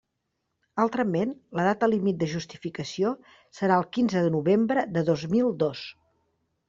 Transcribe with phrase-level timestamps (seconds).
[0.83, 3.11] Altrament, la data límit de justificació
[3.59, 5.85] serà el quinze de novembre de dos mil dos.